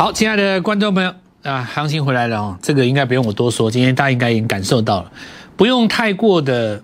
[0.00, 5.12] 好，亲爱的观众朋友啊，行情回来了哦，这个应该不用我多说，今天大家应该已经感受到了，
[5.58, 6.82] 不用太过的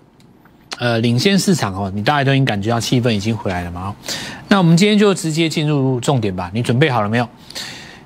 [0.77, 3.95] 呃领先市场哦，你大家都已经感觉到气氛已经回来了嘛。
[4.49, 7.27] 那我们今天就直接进入重点吧，你准备好了没有？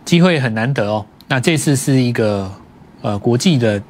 [0.06, 2.50] 机会很难得哦，那这次是一个
[3.02, 3.84] 呃国际的。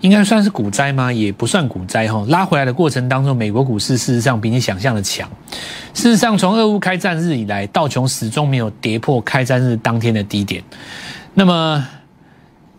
[0.00, 1.12] 应该算是股灾吗？
[1.12, 2.24] 也不算股灾哈。
[2.28, 5.28] 拉回来的过程当中，美国股市事实上比你想象的强。
[5.94, 10.62] 事实上，从俄乌开战日以来，道琼始终没有跌破开战日当天的低点。
[11.34, 11.86] 那么。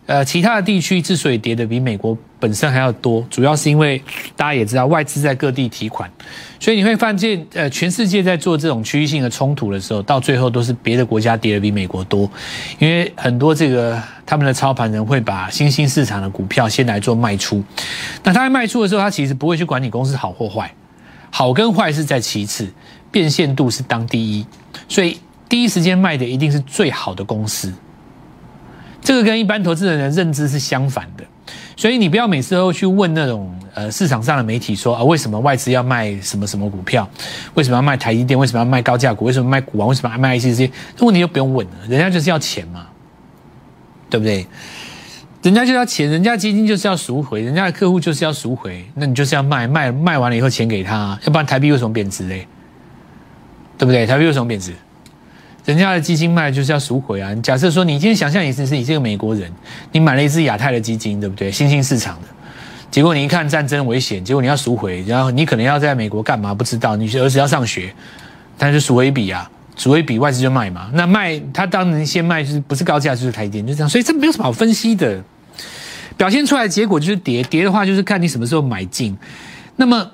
[0.04, 4.02] 呃，其他的地区之所以跌的比美国本身还要多，主要是因为
[4.34, 6.10] 大家也知道外资在各地提款，
[6.58, 12.28] 所以你会发现，呃，全世界在做这种区域性的冲突的时候，到最后都是别的国家跌的比美国多，
[12.80, 17.62] 因为很多这个他们的操盘人会把新兴市场的股票先来做卖出，
[18.24, 20.74] 那他在卖出的时候，他其实不会去管你公司好或坏，
[21.30, 22.68] 好跟坏是在其次，
[23.12, 24.44] 变现度是当第一，
[24.88, 27.72] 所以第一时间卖的一定是最好的公司。
[29.00, 31.24] 这个跟一般投资人的认知是相反的，
[31.76, 37.08] 所以你不要每次都去问那种呃市场上的媒体说啊为什么外资要卖什么什么股票，
[37.54, 42.86] 为什么要卖台积电，为什么要卖高价股，为什么卖股王，为什么要卖 IC 这些，这问题就不用问了，人家就是要钱嘛，
[44.10, 44.46] 对不对？
[45.42, 52.46] 人家就要钱，人家基金就是要赎回，人家的客户就是要赎回，那你就是要卖卖卖完了以后钱给他，要不然台币为什么贬值嘞？
[53.76, 54.06] 对不对？
[54.06, 54.72] 台币为什么贬值？
[55.64, 57.32] 人家的基金卖就是要赎回啊！
[57.36, 59.48] 假设说你今天想象一次是你这个美国人，
[59.92, 61.52] 你买了一只亚太的基金，对不对？
[61.52, 62.28] 新兴市场的，
[62.90, 66.52] 结果你一看战争危险，结果你要赎回，然后你可能要在美国干嘛？
[66.52, 67.94] 不知道，你儿子要上学，
[68.58, 70.90] 但是赎回笔啊，赎回笔外资就卖嘛。
[70.94, 73.88] 那卖他当然先卖，就是不是高价就是台阶，就这样。
[73.88, 75.22] 所以这没有什么好分析的，
[76.16, 79.16] 表现出来的结果就是跌，跌的话就是看你什么时候买进。
[79.76, 80.10] 那么，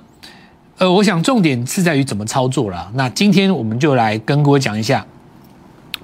[0.77, 2.91] 呃，我想重点是在于怎么操作了。
[2.93, 5.03] 那今天我们就来跟各位讲一下。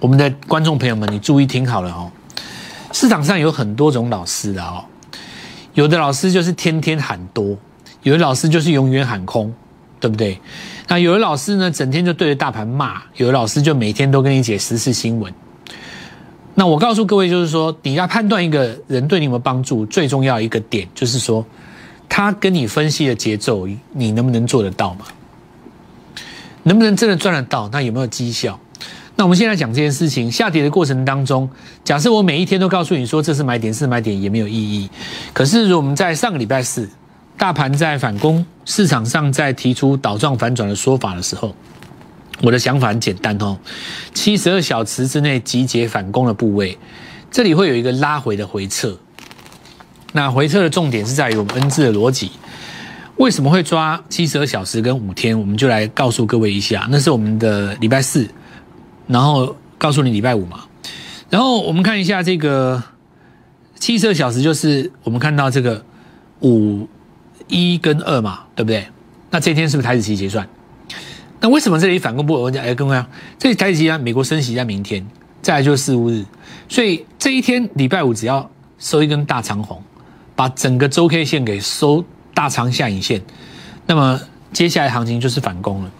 [0.06, 2.11] 我们的观众朋友们，你注意听好了哦。
[2.92, 4.86] 市场上有很多种老师的哦，
[5.73, 7.58] 有的老师就是天天喊多，
[8.04, 9.52] 有的老师就是永远喊空，
[9.99, 10.39] 对不对？
[10.88, 15.33] 那有的老师呢，整天就对着大盘骂；有的老师就每天都跟你解时事新闻。
[16.54, 21.44] 那我告诉各位，就是说，你要判断一个人对你有没有帮助，最重要一个点就是说，
[22.08, 25.05] 他跟你分析的节奏，你能不能做得到嘛？
[26.61, 27.67] 能不能真的赚得到？
[27.70, 28.60] 那有没有绩效？
[29.17, 31.49] 那我们现在讲这件事情，下跌的过程当中，
[31.86, 34.89] 假设我每一天都告诉你说这是买点，是买点，也没有意义。
[35.31, 36.89] 可是，如果我们在上个礼拜四，
[37.37, 41.55] 大盘在反攻，市场上在提出倒状反转的说法的时候，
[42.42, 43.58] 我的想法很简单哦，
[44.14, 46.77] 七十二小时之内集结反攻的部位，
[47.32, 48.97] 这里会有一个拉回的回撤。
[50.11, 52.32] 那回撤的重点是在于我们 N 字的逻辑，
[53.15, 55.39] 为什么会抓七十二小时跟五天？
[55.39, 58.27] 我们就来告诉各位一下，那是我们的礼拜四。
[59.08, 60.66] 然后告诉你礼拜五嘛，
[61.30, 62.82] 然后我们看一下这个
[63.76, 65.83] 七十二小时，就是我们看到这个
[66.42, 66.88] 五
[67.48, 68.88] 一跟二嘛，对不对？
[69.30, 70.48] 那这天是不是台子期结算？
[71.42, 72.33] 那为什么这里反攻不？
[72.33, 73.08] 我讲哎，各位啊，
[73.38, 75.05] 这里台子期啊，美国升息在明天，
[75.42, 76.26] 再来就是四五日，
[76.70, 78.49] 所以这一天礼拜五只要
[78.80, 79.83] 收一根大长红，
[80.36, 83.21] 把整个周 K 线给收大长下影线，
[83.86, 84.20] 那么
[84.52, 85.92] 接下来行情就是反攻了。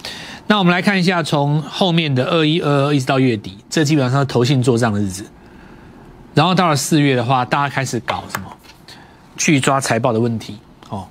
[0.48, 5.26] 那我们来看一下，从后面的二一二二一直到月底，这基本上是投信做账的日子。
[6.34, 8.48] 然后到了四月的话，大家开始搞什么？
[9.38, 10.58] 去抓财报的问题
[10.90, 11.06] 哦。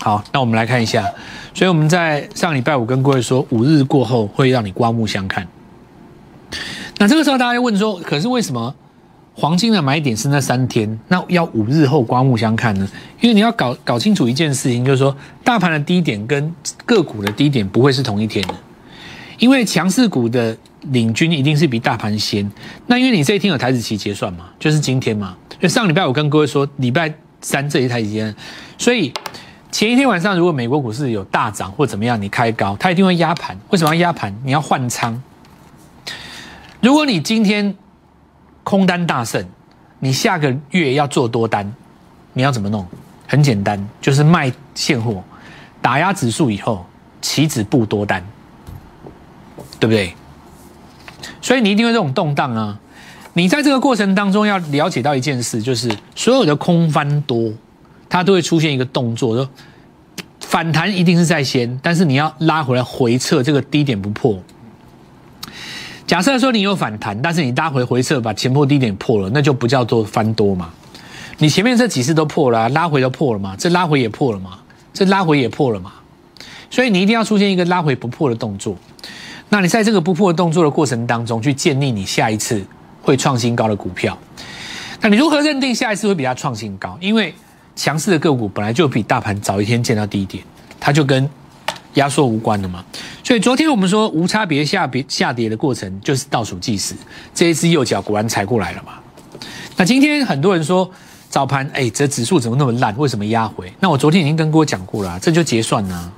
[0.00, 1.12] 好，那我们来看一下。
[1.54, 5.46] 所以我们在上礼拜五跟各位说，五日过后会让你刮目相看。
[6.98, 8.74] 那这个时候大家问说，可是为什么？
[9.34, 12.86] 黄金的买点是那三天，那要五日后刮目相看呢？
[13.20, 16.54] 因为你要搞搞清楚一件事情，就是说大盘的低点跟
[16.84, 18.54] 个股的低点不会是同一天的，
[19.38, 22.48] 因为强势股的领军一定是比大盘先。
[22.86, 25.34] 那因为你这一天有台子期结算嘛，就是今天嘛。
[25.58, 28.34] 就上礼拜我跟各位说，礼拜三这一台间，
[28.76, 29.10] 所以
[29.70, 33.58] 前一天晚上如果美国股市有大涨或怎么样，你开高，它一定会压盘。
[33.70, 34.34] 为什么要压盘？
[34.44, 35.22] 你要换仓。
[36.82, 37.74] 如果你今天。
[38.64, 39.44] 空单大胜，
[40.00, 41.72] 你下个月要做多单，
[42.32, 42.86] 你要怎么弄？
[43.26, 45.22] 很简单，就是卖现货，
[45.80, 46.84] 打压指数以后，
[47.20, 48.22] 起止布多单，
[49.80, 50.14] 对不对？
[51.40, 52.78] 所以你一定会这种动荡啊！
[53.32, 57.50] 你在这个过程当中要了解到一件事，就是所有的空翻多，
[58.08, 59.48] 它都会出现一个动作，说
[60.40, 64.38] 反弹一定是在先，但是你要拉回来回撤，这个低点不破。
[66.12, 70.68] 假设说你有反弹，但是你拉回回撤把前破低点破了，那就不叫做翻多嘛？
[71.38, 73.56] 你前面这几次都破了，拉回都破了嘛？
[73.58, 74.58] 这拉回也破了嘛？
[74.92, 75.90] 这拉回也破了嘛？
[76.68, 78.76] 所以你一定要出现一个拉回不破的动作。
[79.48, 82.62] 那你在这个不破的动作的过程当中，去建立你下一次
[83.00, 84.18] 会创新高的股票。
[85.00, 86.94] 那你如何认定下一次会比它创新高？
[87.00, 87.34] 因为
[87.74, 90.44] 强势的个股本来就比大盘早一天见到低点，
[90.78, 91.26] 它就跟
[91.94, 92.84] 压缩无关的嘛。
[93.24, 96.94] 所以昨天我们说无差别下别下跌的过程就是倒数计时，
[97.34, 98.92] 这一只右脚果然踩过来了嘛。
[99.76, 100.90] 那今天很多人说
[101.28, 102.96] 早盘哎，这指数怎么那么烂？
[102.98, 103.72] 为什么压回？
[103.80, 106.12] 那我昨天已经跟各位讲过了，这就结算呢，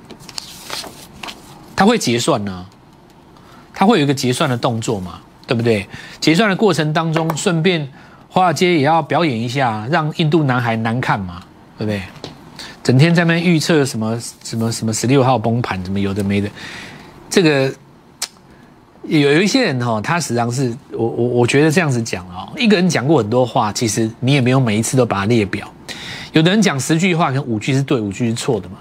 [1.75, 2.65] 它会结算呢，
[3.73, 5.87] 它会有一个结算的动作嘛，对不对？
[6.19, 7.89] 结算的过程当中，顺便
[8.29, 11.41] 华尔街也要表演一下，让印度男孩难看嘛，
[11.77, 12.01] 对不对？
[12.85, 16.47] 整天在那预测什么什么什么十六号崩盘，怎么有的没的，
[17.29, 17.73] 这个。
[19.07, 25.71] 有有一些人哈，他实际上是我我我觉得这样子讲哦，一个人讲过很多话，其实你也没有每一次都把它列表。
[26.33, 28.77] 有的人讲十句话，可能五句是对，五句是错的嘛。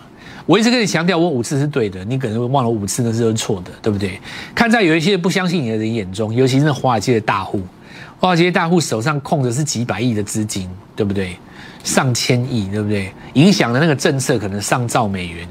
[0.47, 4.19] 我一直跟你强调，我五次是对的，你可能会忘了五次那是错的，对不对？
[4.55, 7.61] 看在有一些不相信你的人眼中，尤其是华尔街的大户，
[8.19, 11.37] 华尔街大户手上控的是几百亿的资金，对不对？
[11.85, 13.13] 上千亿，对不对？
[13.35, 15.47] 影响的那个政策可能上兆美元，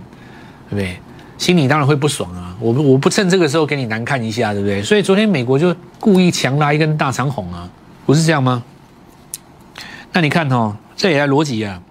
[0.69, 1.00] 对不对？
[1.38, 2.56] 心里当然会不爽啊！
[2.59, 4.81] 我不我不趁这个时候给你难看一下，对不对？
[4.81, 7.69] 所以昨天美国就故意强拉一根大长红啊，
[8.06, 8.63] 不是这样吗？
[10.12, 11.81] 那你看哦，这也来逻辑啊。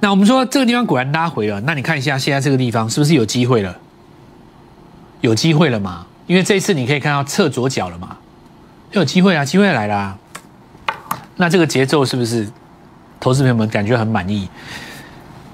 [0.00, 3.76] 那我们说这个地方果然拉回了，那你看一下现在这个地方是不是有机会了？
[5.20, 6.06] 有机会了嘛？
[6.26, 8.16] 因为这一次你可以看到侧左脚了嘛，
[8.92, 10.16] 有机会啊，机会来了。
[11.36, 12.48] 那这个节奏是不是
[13.20, 14.48] 投资朋友们感觉很满意？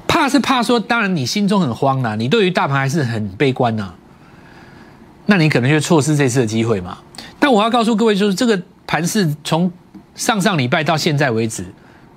[0.06, 3.92] 怕是怕说，当然你心中很慌呐，你对于大盘还是很悲观呐，
[5.26, 6.98] 那你可能就错失这次的机会嘛。
[7.40, 9.70] 但我要告诉各位，就是这个盘是从
[10.14, 11.64] 上上礼拜到现在为止，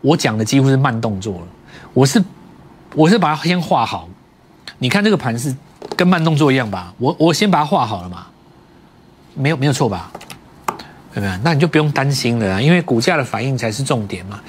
[0.01, 1.47] 我讲的几乎是慢动作了。
[1.93, 2.23] 我是
[2.93, 4.07] 我是把它先画好，
[4.77, 5.55] 你看这个盘是
[5.95, 6.93] 跟慢动作一样吧？
[6.99, 8.27] 我我先把它画好了嘛，
[9.33, 10.11] 没有没有错吧？
[11.13, 11.39] 对不对？
[11.43, 14.39] 那你就不用担心了，因为股价的反应才是重点嘛。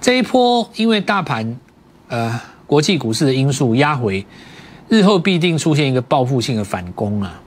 [0.00, 1.56] 这一波因为大盘
[2.08, 2.40] 呃。
[2.70, 4.24] 国际股市的因素压回，
[4.88, 7.40] 日后必定出现一个报复性的反攻啊！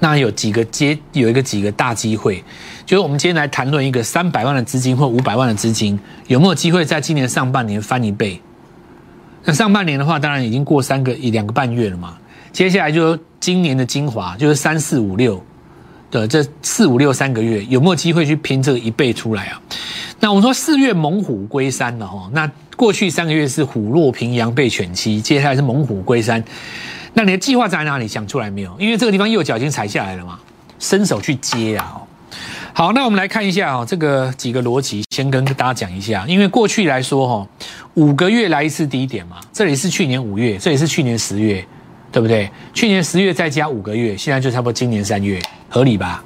[0.00, 2.42] 那有几个接有一个几个大机会，
[2.84, 5.96] 就是我们今天来谈论一个三百万的资金或五百万的资金
[6.26, 8.40] 有没有机会在今年上半年翻一倍？
[9.44, 12.18] 那上半年的话，当然已经过三个一两个半月了嘛。
[12.50, 15.40] 接下来就今年的精华，就是三四五六
[16.10, 19.62] 的这四五六三个月，有没有机会去拼这个一倍出来啊？
[20.24, 22.50] 那我们说四月猛虎归山了哈，那。
[22.76, 26.42] 过去三个月是虎落平阳被犬欺，接下来是猛虎归山。
[27.12, 28.08] 那你的计划在哪里？
[28.08, 28.74] 想出来没有？
[28.80, 30.40] 因为这个地方右脚已经踩下来了嘛，
[30.80, 32.02] 伸手去接啊！
[32.72, 36.24] 好，那我们来看一下哦，这个几个逻辑，先跟大家讲一下。
[36.26, 37.48] 因为过去来说哈，
[37.94, 41.64] 五个月来一次低点嘛，这里是去年五月，这里是去年十月，
[42.10, 42.50] 对不对？
[42.72, 46.24] 去年十月再加五个月，现在就差不多今年三月，合理吧？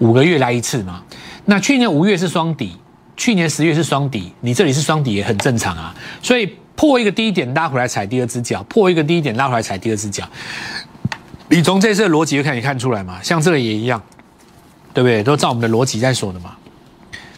[0.00, 1.02] 五个月来一次嘛。
[1.46, 2.76] 那去年五月是双底。
[3.18, 5.94] 去年十月是双底，你这里是双底也很正常啊。
[6.22, 10.24] 所以破一个低点拉回来踩第二只脚，破一个低点拉回来踩第二只脚。
[11.48, 14.00] 你从这次的逻辑就可以看出来嘛，像这个也一样，
[14.94, 15.22] 对不对？
[15.24, 16.54] 都照我们的逻辑在说的嘛。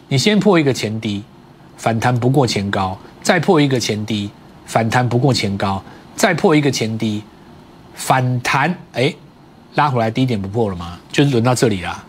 [0.07, 1.23] 你先破一个前低，
[1.77, 4.29] 反弹不过前高，再破一个前低，
[4.67, 5.83] 反弹不过前高，
[6.15, 7.23] 再破一个前低，
[7.95, 9.11] 反弹哎，
[9.73, 10.99] 拉回来低点不破了吗？
[11.11, 12.03] 就是轮到这里了，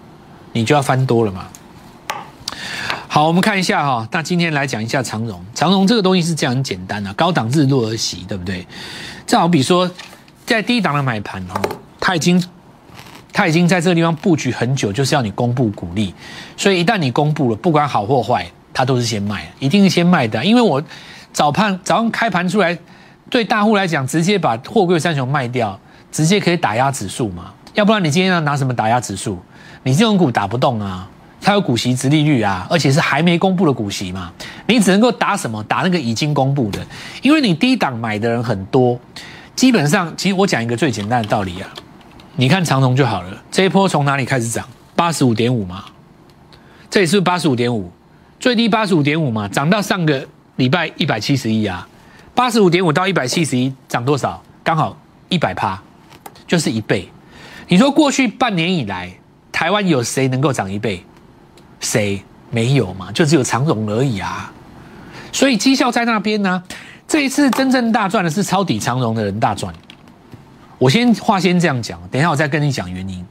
[0.52, 1.48] 你就要翻多了嘛。
[3.14, 4.08] 好，我们看一下哈。
[4.10, 5.38] 那今天来讲一下长荣。
[5.54, 8.66] 长荣这个东西是这样很简单的，高档日落而息，对不对？
[9.26, 9.90] 正好比说，
[10.46, 11.60] 在低档的买盘哦，
[12.00, 12.42] 它已经
[13.30, 16.14] 它已经在这个地方布局很久，就是要你公布股利。
[16.56, 20.42] 所以一旦你公布了，不管好或坏，它都是先卖，一定是先卖的。
[20.42, 20.82] 因为我
[21.34, 22.78] 早盘早上开盘出来，
[23.28, 25.78] 对大户来讲，直接把货柜三雄卖掉，
[26.10, 27.52] 直接可以打压指数嘛。
[27.74, 29.38] 要不然你今天要拿什么打压指数？
[29.82, 31.06] 你这种股打不动啊。
[31.42, 34.32] 它有股息、殖利率啊，而且是还没公布的股息嘛，
[34.66, 35.62] 你只能够打什么？
[35.64, 36.78] 打那个已经公布的，
[37.20, 38.98] 因为你低档买的人很多，
[39.56, 41.68] 基本上，其实我讲一个最简单的道理啊，
[42.36, 44.64] 你看长荣就好了，这一波从哪里开始涨？
[44.94, 45.84] 八十五点五嘛，
[46.88, 47.90] 这里是八十五点五，
[48.38, 50.24] 最低八十五点五嘛，涨到上个
[50.56, 51.88] 礼拜一百七十一啊，
[52.34, 54.40] 八十五点五到一百七十一，涨多少？
[54.62, 54.96] 刚好
[55.28, 55.82] 一百趴，
[56.46, 57.08] 就是一倍。
[57.66, 59.10] 你说过去半年以来，
[59.50, 61.04] 台湾有谁能够涨一倍？
[61.82, 62.22] 谁？
[62.50, 63.12] 没有嘛？
[63.12, 64.52] 就只有长荣而已啊，
[65.32, 66.62] 所以绩效在那边呢。
[67.08, 69.74] 这一次真正大赚的是抄底长荣的人大赚。
[70.78, 73.22] 我先话先这样讲，等一下我再跟你讲原因。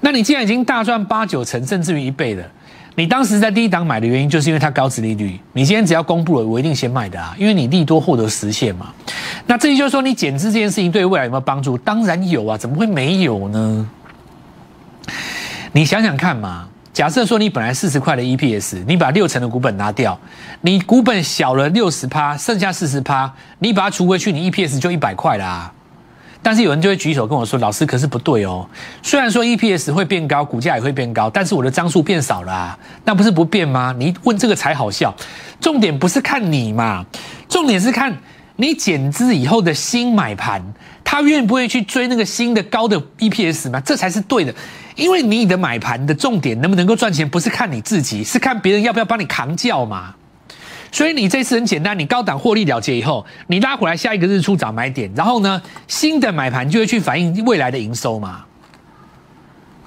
[0.00, 2.44] 那你既然已经大赚八九成，甚至于一倍了，
[2.94, 5.38] 你当时在第一档买的原因，就是因为它高值利率。
[5.52, 8.92] 你今天只要公布了，我一定先卖的啊，因为你利多获得实现嘛。
[9.46, 11.78] 那这就是说，你减资这件事情对未来有没有帮助？
[11.78, 13.88] 当然有啊，怎么会没有呢？
[15.72, 16.68] 你想想看嘛。
[16.92, 20.18] 假设说你本来四十块的 EPS，你把六成的股本拿掉，
[20.62, 25.72] 你股本小了六十趴，剩下四十趴，你把它除回去，你 EPS 就一百块啦。
[26.40, 28.66] 但是有人就会举手跟我说：“老师，可是不对哦。
[29.02, 33.94] 虽然说 EPS 会变高，股价也会变高，但是我的张数变少了，那不是不变吗？
[33.98, 35.14] 你问这个才好笑。
[35.60, 37.04] 重点不是看你嘛，
[37.48, 38.16] 重点是看
[38.54, 40.62] 你减资以后的新买盘，
[41.02, 43.80] 他愿不愿意去追那个新的高的 EPS 嘛？
[43.80, 44.54] 这才是对的。
[44.98, 50.14] 因为你的买盘的重点能不能够赚钱，不是看你自己，是看别人要不要帮你扛轿嘛。”
[50.90, 58.44] 所以你这次很简单，你高档获利了结以后，你拉回来下一个日出早买点，然后呢，新的买盘就会去反映未来的营收嘛？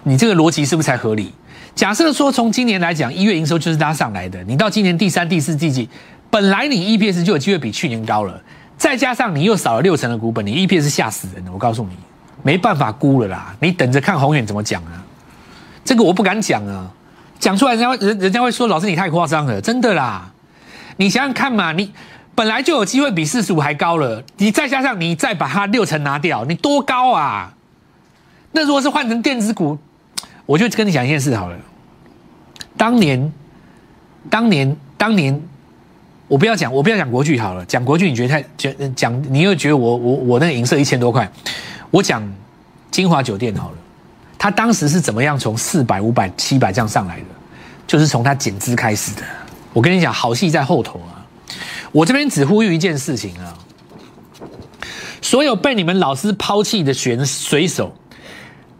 [0.04, 1.34] 你这个逻辑是不是才合理？
[1.76, 5.90] 假设说从今年来讲，一月营收就是拉上来的，你到今年第三、第四季季，
[6.30, 8.40] 本来你 EPS 就有机会比去年高了，
[8.78, 11.52] 再加上你又少了六成的股本，你 EPS 吓死人了！
[11.52, 11.96] 我告诉你，
[12.44, 15.04] 没办法估了啦，你等着看宏远怎么讲啊？
[15.84, 16.92] 这个我不敢讲啊，
[17.40, 20.32] 讲出来人家人人家会说老师你太夸张了，真的啦。
[20.98, 21.92] 你想想看嘛，你
[22.36, 27.54] 本来就有机会比四十五还高了，你再加上你再把它六成拿掉，你多高啊？
[28.52, 29.78] 那如果是换成电子股，
[30.46, 31.58] 我就跟你讲一件事好了。
[32.78, 33.32] 当年，
[34.30, 35.42] 当年，当年，
[36.28, 41.30] 我不要讲，我不要讲国剧好了，讲国剧你觉得太讲讲，你又觉得我我我那个银色一千多块，
[41.92, 42.24] 我讲
[42.90, 43.78] 金华酒店好了，
[44.40, 47.26] 他当时是怎么样从四百、五百、七百这样上来的？
[47.86, 49.22] 就是从他减资开始的。
[49.74, 51.20] 我跟你讲，好戏在后头啊！
[51.92, 53.54] 我这边只呼吁一件事情啊，
[55.22, 57.94] 所有被你们老师抛弃的选水手，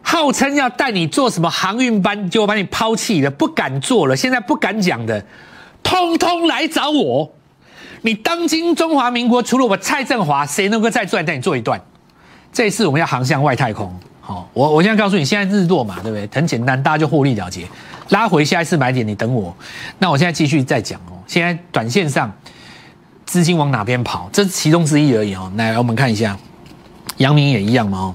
[0.02, 5.24] 号称要带你做什么航运班，结果把你抛弃了，不敢做了，现在不敢讲的，
[5.82, 7.30] 通通来找我！
[8.00, 11.78] 你当今中华民国，除了我蔡振华，谁能够再来带你做一段？
[12.52, 13.92] 这次我们要航向外太空。
[14.20, 16.28] 好，我我现在告诉你，现在日落嘛，对不对？
[16.32, 17.66] 很简单，大家就获利了结，
[18.10, 19.54] 拉回下一次买点，你等我。
[19.98, 21.18] 那我现在继续再讲哦。
[21.26, 22.30] 现在短线上
[23.24, 24.28] 资金往哪边跑？
[24.32, 25.50] 这是其中之一而已哦。
[25.56, 26.38] 来，我们看一下，
[27.16, 28.14] 阳明也一样嘛哦。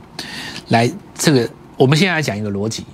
[0.70, 2.86] 来，这个我们现在来讲一个逻辑：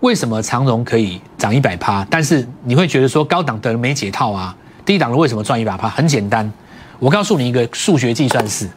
[0.00, 2.06] 为什么长荣可以涨一百趴？
[2.08, 4.56] 但是你会觉得说高档的人没解套啊？
[4.86, 5.88] 低档的为什么赚一百趴？
[5.88, 6.50] 很简单，
[6.98, 8.68] 我告诉你一个数学计算式：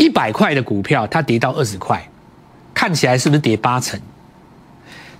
[0.00, 2.02] 一百块的股票，它跌到二十块。
[2.72, 4.00] 看起来是不是跌八成？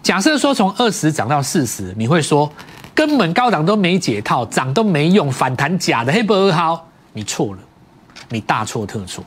[0.03, 2.51] 假设说从二十涨到四十，你会说
[2.95, 6.89] 根本高档都没解套，涨都没用，反弹假的黑不二号？
[7.13, 7.61] 你错了，
[8.31, 9.23] 你大错特错。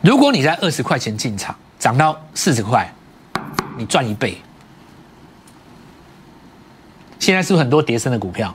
[0.00, 2.92] 如果你在二十块钱进场，涨到四十块，
[3.78, 4.36] 你赚一倍。
[7.20, 8.52] 现在是不是很多跌升的股票？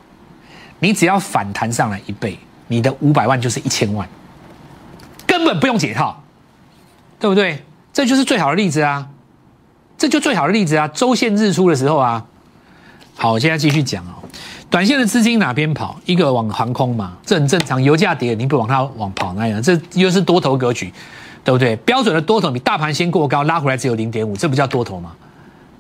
[0.80, 4.06] 你只要反弹上来一倍，你的五百万就是一千万，
[5.50, 6.24] 本不用解套，
[7.20, 7.64] 对不对？
[7.92, 9.08] 这就是最好的例子啊！
[9.98, 10.88] 这就最好的例子啊！
[10.90, 12.24] 周线日出的时候啊，
[13.18, 14.14] 好，我现在继续讲哦。
[14.70, 16.00] 短线的资金哪边跑？
[16.06, 17.82] 一个往航空嘛，这很正常。
[17.82, 20.94] 油价跌，你不往它往跑那样，这又是多头格局，
[21.44, 21.76] 对不对？
[21.78, 25.12] 标准的多头比大盘先过高，拉回来只有零点五，这不叫多头吗？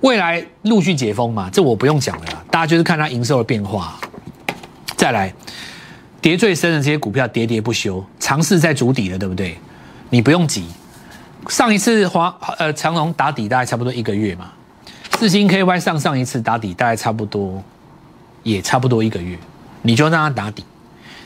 [0.01, 3.99] 未来陆续解封嘛，这我不用讲了，大家就是看它营收的变化。
[4.97, 5.33] 再来，
[6.21, 9.57] 跌最深的这些股票喋喋不休，尝试在筑底的，对不对？
[10.09, 10.65] 你不用急。
[11.47, 14.51] 上一次华呃长隆打底大概差不多一个月嘛，
[15.17, 17.63] 四星 KY 上上一次打底大概差不多
[18.43, 19.37] 也差不多一个月，
[19.81, 20.65] 你就让它打底，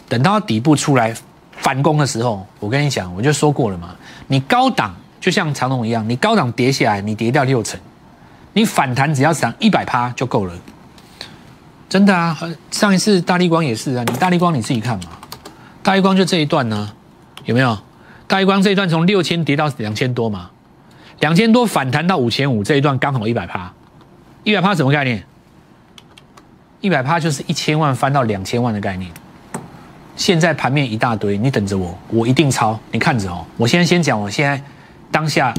[0.07, 1.15] 等到底部出来
[1.53, 3.95] 反攻的时候，我跟你讲，我就说过了嘛，
[4.27, 7.79] 你高档就像长隆一样，你高档跌下来，你跌掉六成，
[8.53, 10.53] 你反弹只要涨一百趴就够了，
[11.93, 12.35] 真的啊，
[12.71, 15.11] 上一次大力光也是啊，你大力光你自己看嘛，
[15.83, 16.91] 大力光就这一段呢，
[17.45, 17.77] 有没有？
[18.25, 20.49] 大一光这一段从六千跌到两千多嘛，
[21.19, 23.71] 两千多反弹到五千五这一段刚好一百趴，
[24.43, 25.23] 一百趴什么概念？
[26.81, 29.11] 一百趴就是一千万翻到两千万的概念。
[30.15, 33.45] 现在盘面一大堆，你等着我，我一定抄，你看着哦。
[33.55, 34.59] 我现在先讲我现在
[35.11, 35.53] 当下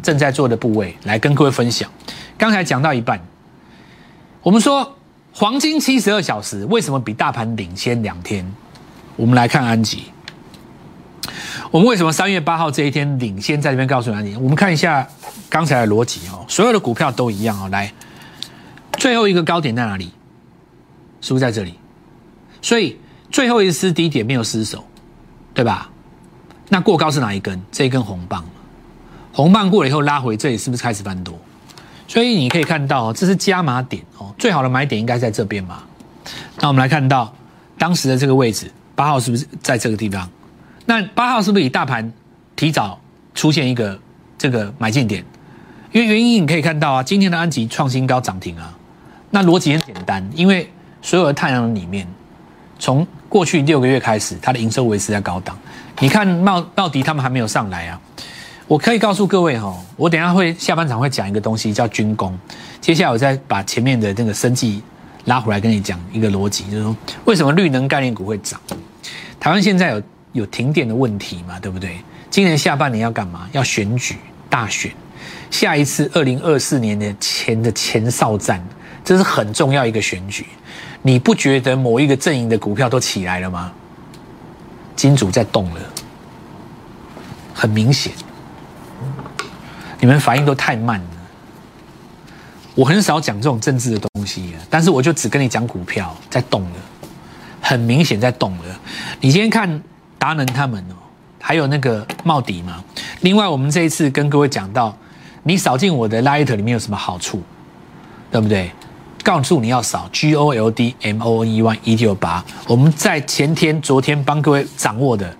[0.00, 1.90] 正在做的部位，来跟各位分享。
[2.38, 3.20] 刚才讲到一半，
[4.40, 4.96] 我们说
[5.32, 8.44] 黄金七十二小时为什么比大盘领先两天？
[9.16, 10.04] 我们来看安吉。
[11.70, 14.36] 我们为什么三月八号这一天领先在这边告诉你？
[14.36, 15.06] 我们看一下
[15.48, 17.68] 刚才的逻辑哦，所有的股票都一样哦。
[17.68, 17.92] 来，
[18.94, 20.12] 最后一个高点在哪里？
[21.20, 21.74] 是不是在这里？
[22.60, 22.98] 所以
[23.30, 24.84] 最后一丝低点没有失手，
[25.54, 25.90] 对吧？
[26.68, 27.60] 那过高是哪一根？
[27.70, 28.44] 这一根红棒，
[29.32, 31.38] 红棒过了以后拉回，这里是不是开始翻多？
[32.10, 34.34] 所以你可以看到，这是加码点哦。
[34.36, 35.80] 最好的买点应该在这边嘛？
[36.58, 37.32] 那我们来看到
[37.78, 40.28] 当时的这个位置，八号是不是在这个地方？
[40.86, 42.12] 那八号是不是以大盘
[42.56, 43.00] 提早
[43.32, 43.96] 出现一个
[44.36, 45.24] 这个买进点？
[45.92, 48.76] 因为原因你可以看到啊，今天的安吉创新高涨停啊，
[49.30, 50.68] 那逻辑很简单，因为
[51.00, 52.04] 所有的太阳能里面，
[52.80, 55.56] 从过去六个月开始，它的营收维持在高档。
[56.00, 58.00] 你看茂茂迪他们还没有上来啊。
[58.70, 62.38] 我可以告诉各位哈，我等下会下半场会讲一个东西叫军工。
[62.80, 64.80] 接下来我再把前面的那个生计
[65.24, 68.60] 拉回来跟你讲一个逻辑，就是说为什么绿能概念股会涨？
[69.40, 70.02] 台湾现在有
[70.34, 71.98] 有停电的问题嘛，对不对？
[72.30, 73.48] 今年下半年要干嘛？
[73.50, 74.92] 要选举大选，
[75.50, 78.64] 下一次二零二四年的前的前哨战，
[79.04, 80.46] 这是很重要一个选举。
[81.02, 83.72] 你不觉得某一个阵营的股票都起来了吗？
[84.94, 85.80] 金主在动了，
[87.52, 88.12] 很明显。
[90.00, 91.06] 你们反应都太慢了。
[92.74, 96.76] 我很少讲这种政治的东西，但是我就只跟你讲股票在动了，
[97.60, 98.80] 很明显在动了。
[99.20, 99.82] 你今天看
[100.18, 100.94] 达能他们哦，
[101.40, 102.82] 还有那个茂迪嘛。
[103.20, 104.96] 另外，我们这一次跟各位讲到，
[105.42, 107.42] 你扫进我的 Light 里面有什么好处，
[108.30, 108.70] 对不对？
[109.22, 112.42] 告诉你要扫 G O L D M O N E Y 一九八。
[112.66, 115.36] 我们在前天、昨天帮各位掌握的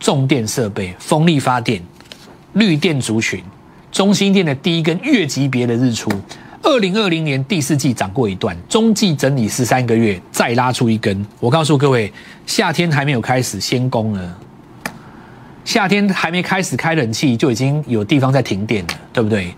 [0.00, 1.80] 重电设备、风力发电、
[2.54, 3.42] 绿电族群。
[3.92, 6.08] 中心店的第一根月级别的日出，
[6.62, 11.26] 二零二零年第四季涨过一段，中季整理十三个月，再拉出一根。
[11.40, 12.12] 我告诉各位，
[12.46, 14.38] 夏天还没有开始先攻了，
[15.64, 19.52] 夏天还没开始开冷气，就已经有地方在停电了，对不对？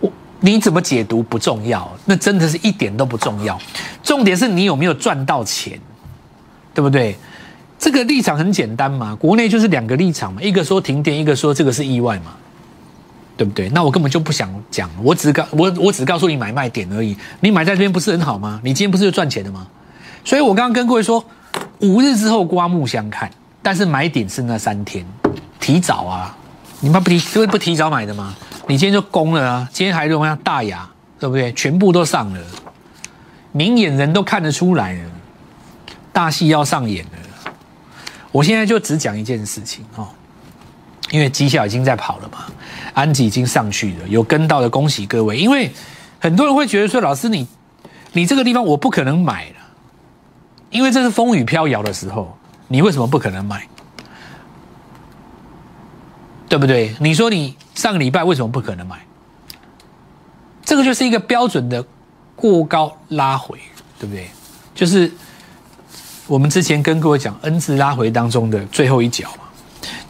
[0.00, 3.58] 我你怎么解读不重要，那真的是一点都不重要，
[4.02, 5.80] 重点是你有没有赚到钱，
[6.74, 7.16] 对不对？
[7.82, 12.34] 这个立场很简单嘛，国内就是两个立场嘛，一个说停电，一个说这个是意外嘛。
[13.34, 13.68] 对不对？
[13.70, 17.16] 那我根本就不想讲，我只告我我只告诉你买卖点而已。
[17.40, 18.60] 你买在这边不是很好吗？
[18.62, 19.66] 你今天不是就赚钱的吗？
[20.22, 21.24] 所以我刚刚跟各位说，
[21.80, 23.28] 五日之后刮目相看。
[23.60, 25.04] 但是买点是那三天，
[25.58, 26.36] 提早啊！
[26.78, 28.34] 你妈不提不不提早买的吗？
[28.68, 29.68] 你今天就攻了啊！
[29.72, 31.52] 今天还用像大雅，对不对？
[31.54, 32.40] 全部都上了，
[33.50, 35.10] 明眼人都看得出来了，
[36.12, 37.10] 大戏要上演了。
[38.32, 40.08] 我现在就只讲一件事情哦。
[41.10, 42.46] 因为绩效已经在跑了嘛，
[42.94, 45.36] 安吉已经上去了，有跟到的恭喜各位。
[45.36, 45.70] 因为
[46.18, 47.46] 很多人会觉得说，老师你
[48.12, 49.56] 你这个地方我不可能买了，
[50.70, 52.34] 因为这是风雨飘摇的时候，
[52.66, 53.68] 你为什么不可能买？
[56.48, 56.94] 对不对？
[56.98, 58.98] 你说你上个礼拜为什么不可能买？
[60.64, 61.84] 这个就是一个标准的
[62.34, 63.58] 过高拉回，
[63.98, 64.30] 对不对？
[64.74, 65.12] 就是
[66.26, 69.44] 我们之前跟各位讲 N 字拉回当中的最后一脚嘛。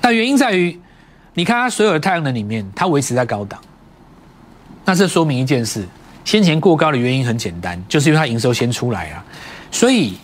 [0.01, 0.79] 那原因在于。
[1.35, 3.59] 你看它所有的太阳能里面，它维持在高档，
[4.85, 5.83] 那这说明一件事：
[6.27, 9.25] 先前过高的原因很简单，就是因为它营收先出来啊。
[9.71, 10.19] 所以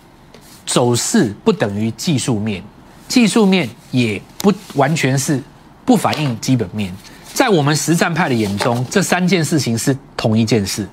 [0.66, 2.62] 走势不等于技术面，
[3.08, 5.42] 技术面也不完全是
[5.86, 6.94] 不反映基本面。
[7.32, 10.86] 在我们实战派的眼中，这三件事情是同一件事。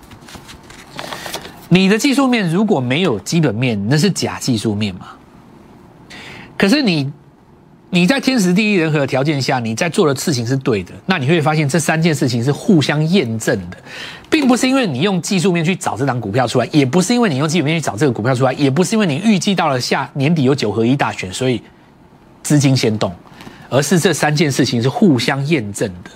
[1.69, 5.07] 你的技术面如果没有基本面，那是假技术面嘛？
[6.57, 7.11] 可是你。
[7.91, 13.77] 你在天时地利人和的条件下，你在做的事情是对的，那你会发现这三件事情是互相验证的，
[14.29, 21.61] 并不是因为你用技术面去找这张股票出来，也不是因为你用基本面去找这个股票出来，也不是因为你预计到了下年底有九合一大选，所以
[22.43, 23.15] 资金先动，
[23.69, 26.09] 而是这三件事情是互相验证的。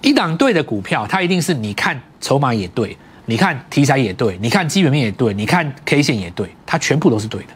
[0.00, 7.48] 一档对的股票，它一定是你看筹码也对，你看题材也对，你看基本面也对，你看 K 线也对，它全部都是对的。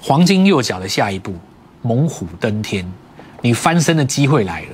[0.00, 1.34] 黄金右脚的下一步，
[1.82, 2.86] 猛虎登天，
[3.40, 4.68] 你翻身的机会来了。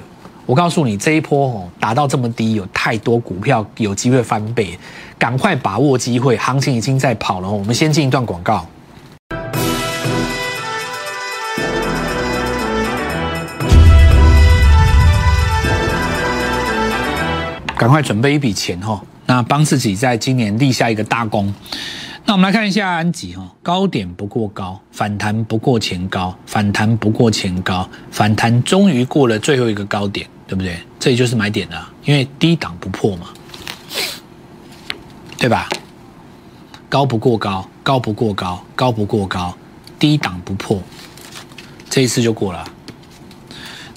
[0.44, 4.76] 我告诉你，这一波哦，打到这么低，有太多股票有机会翻倍，
[5.16, 7.48] 赶快把握机会，行情已经在跑了。
[7.48, 8.66] 我们先进一段广告，
[17.80, 21.50] 赶快准备一笔钱哈，那帮自己在今年立下一个大功。
[22.26, 30.76] 那我们来看一下安吉哈，高点不过高，反弹不过前高，反弹不过前高，反弹终于过了最后一个高点，对不对？
[30.98, 33.28] 这里就是买点了，因为低档不破嘛，
[35.38, 35.66] 对吧？
[36.90, 39.56] 高不过高，高不过高，高不过高，
[39.98, 40.82] 低档不破，
[41.88, 42.62] 这一次就过了。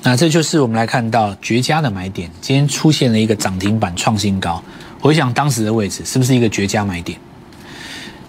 [0.06, 4.62] 那这就是我们来看到绝佳的买点，今天出现了一个涨停板创新高，
[5.00, 7.18] 回想当时的位置，是不是一个绝佳买点？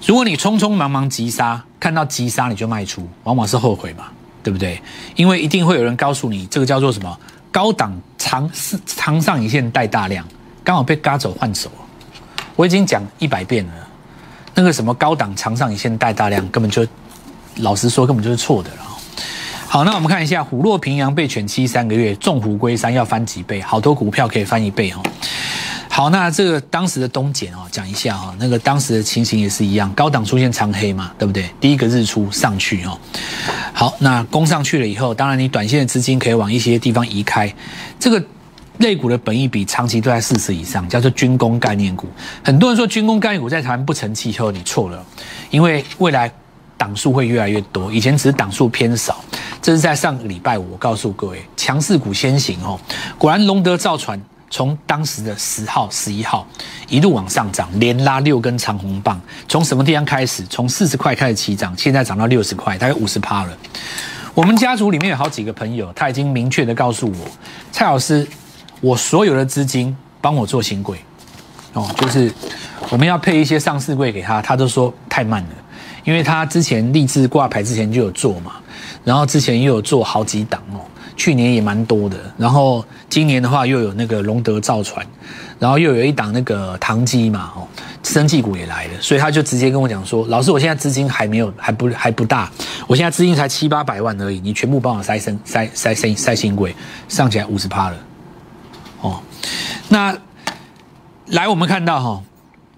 [0.07, 4.05] 如果你匆匆忙忙急杀，看到急杀你就卖出，往往是后悔嘛，
[4.41, 4.81] 对不对？
[5.17, 7.19] 因为一定会有人告诉你，这个叫做什么
[7.51, 10.25] 高档长是长上影线带大量，
[10.63, 11.69] 刚好被嘎走换手。
[12.55, 13.73] 我已经讲一百遍了，
[14.55, 16.87] 那个什么高档长上影线带大量，根本就
[17.57, 18.84] 老实说根本就是错的了。
[19.75, 23.61] 好，那我们看一下虎落平阳被犬欺三个月，纵虎归山要翻几倍？
[23.61, 25.03] 好多股票可以翻一倍哦。
[25.89, 31.51] 好，那这个当时的东检哦，讲一下哈，那个当时的情形也是一样，高档出现长黑嘛，对不对？
[31.61, 32.97] 第一个日出上去哦，
[33.73, 37.53] 好，那攻上去了以后，当然你短线的资金可以往一些地方移开。
[37.99, 38.25] 这个
[38.79, 42.07] 类股的本益比长期都在四十以上，叫做军工概念股。
[42.45, 45.05] 很多人说军工概念股在台湾不成气候，你错了，
[45.51, 46.33] 因为未来
[46.77, 49.23] 档数会越来越多，以前只是档数偏少。
[49.61, 52.79] 这是在上个礼拜五，我告诉各位，强势股先行哦，
[53.19, 54.21] 果然龙德造船。
[54.51, 56.47] 从当时的十号、十一号
[56.89, 59.21] 一路往上涨，连拉六根长红棒。
[59.49, 60.45] 从什么地方开始？
[60.49, 63.59] 从四十块开始起涨，现在涨到六十块，大概五十趴了。
[64.33, 67.17] 我们家族里面有好几个朋友，他已经明确的告诉我，
[67.73, 68.25] 蔡老师，
[68.81, 70.99] 我所有的资金帮我做新贵
[71.73, 72.33] 哦，就是
[72.91, 75.49] 我们要配一些上市柜给他，他都说太慢了，
[76.05, 78.53] 因为他之前立志挂牌之前就有做嘛，
[79.05, 80.81] 然后之前又有做好几档哦。
[81.17, 85.07] 去年也蛮多的，然后今年的话又有那个龙德造船，
[85.61, 87.63] 然后又有一档那个唐基嘛，哦，
[88.03, 92.51] 生技股也来了，所以他就直接跟我讲说：“老师，我现在资金还没有，还不还不大，
[92.89, 96.75] 我现在资金才七八百万而已，你全部帮我塞升塞塞塞塞新贵，
[97.09, 97.97] 上起来五十趴了。”
[99.01, 99.23] 哦，
[99.89, 100.19] 那
[101.27, 102.23] 来我们看到哈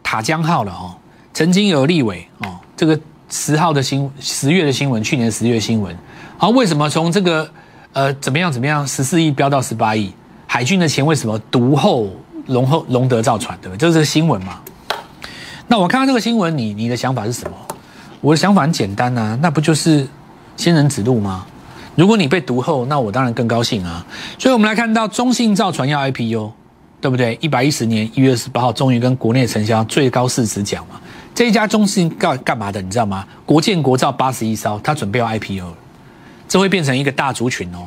[0.03, 0.95] 塔江号了哦，
[1.33, 5.97] 曾经有立委哦，这个十号的新十月的新闻，去年十月新闻，
[6.39, 7.49] 好，为什么从这个？
[7.93, 8.53] 呃，怎么样？
[8.53, 8.87] 怎么样？
[8.87, 10.13] 十四亿飙到十八亿，
[10.47, 12.11] 海军的钱为什么独后
[12.49, 13.91] 龙后龙德造船，对不对？
[13.91, 14.61] 这是新闻嘛？
[15.67, 17.57] 那我看到这个新闻，你你的想法是什么？
[18.21, 20.07] 我的想法很简单呐，那不就是
[20.59, 21.47] 仙人指路吗？
[21.95, 24.05] 如果你被独后，那我当然更高兴啊。
[24.39, 26.53] 所以我们来看到中信造船要 IPO，
[27.01, 27.39] 对不对？
[27.41, 31.01] 一百一十年一月二十八号，终于跟国内承销最高市值奖嘛。
[31.37, 32.81] 这一家中信干干嘛的？
[32.81, 33.23] 你知道吗？
[33.45, 35.75] 国建国造八十一艘，它准备要 IPO 了。
[36.49, 37.87] 这会变成一个大族群哦，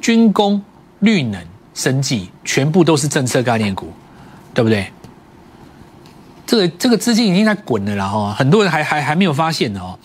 [0.00, 0.62] 军工、
[1.00, 1.38] 绿能、
[1.74, 3.92] 生技，全部都是政策概念股，
[4.54, 4.90] 对不对？
[6.46, 9.98] 这个这个资金已经在滚了啦哈，很多人还还还没有发现哦。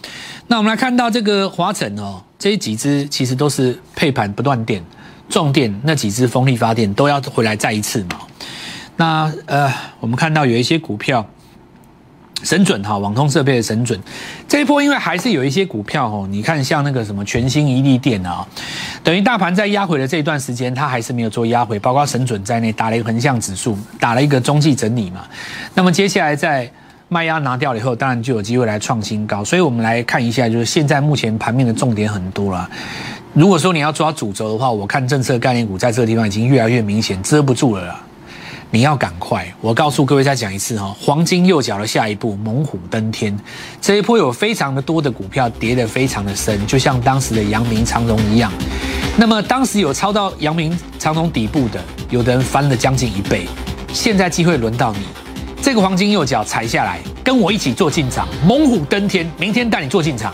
[0.47, 4.83] 那我们来看到这个华晨哦，这几只其实都是配盘不断电、
[5.29, 8.19] 重电那几只风力发电都要回来再一次嘛。
[8.97, 11.25] 那呃，我们看到有一些股票。
[12.41, 13.97] 神准哈，网通设备的神准，
[14.47, 18.45] 这一波因为还是有一些股票哦，你看像那个什么全新一利电啊，
[19.03, 25.21] 等于大盘在压回的这一段时间，它还是没有做压回，包括神准在内打了一个横向指数，打了一个中继整理嘛。
[25.73, 26.69] 那么接下来在
[27.07, 29.43] 卖压拿掉了以后，当然就有机会来创新高。
[29.45, 32.69] 所以我们来看一下，就是现在目前盘面的重点很多了。
[33.33, 38.01] 如果说你要抓主轴的话，我看政策概念股在这个地方已经越来越明显，遮不住了啦。
[38.73, 39.45] 你要赶快！
[39.61, 43.37] 我告诉各位再讲一次哈，黄金右脚的下一步，猛虎登天。
[43.79, 48.51] 这一波有非常的多的股票跌得非常的深，就像当时的阳明长荣一样。
[49.15, 53.45] 那么当时有抄到阳明长荣底部的，有的人翻了将近一倍。
[53.93, 55.05] 现在机会轮到你，
[55.61, 59.31] 这个黄金右脚踩下来，跟我一起做进场，猛虎登天。
[59.37, 60.33] 明天带你做进场。